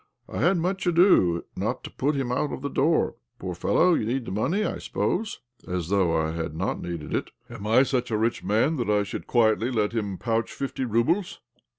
[0.27, 4.03] I had much ado not to put him out of the door.' Poor fellow, you
[4.07, 7.29] need the money, I suppose?' As though I had not needed it!
[7.51, 11.39] Am I such a rich man that I should quietly let him pouch fifty roubles?